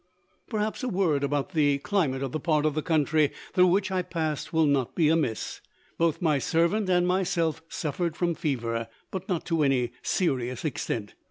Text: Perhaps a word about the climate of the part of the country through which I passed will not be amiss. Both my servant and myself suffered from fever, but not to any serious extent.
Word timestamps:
Perhaps 0.49 0.81
a 0.81 0.89
word 0.89 1.23
about 1.23 1.51
the 1.51 1.77
climate 1.77 2.23
of 2.23 2.31
the 2.31 2.39
part 2.39 2.65
of 2.65 2.73
the 2.73 2.81
country 2.81 3.31
through 3.53 3.67
which 3.67 3.91
I 3.91 4.01
passed 4.01 4.51
will 4.51 4.65
not 4.65 4.95
be 4.95 5.09
amiss. 5.09 5.61
Both 5.99 6.23
my 6.23 6.39
servant 6.39 6.89
and 6.89 7.05
myself 7.05 7.61
suffered 7.69 8.15
from 8.17 8.33
fever, 8.33 8.87
but 9.11 9.29
not 9.29 9.45
to 9.45 9.61
any 9.61 9.91
serious 10.01 10.65
extent. 10.65 11.13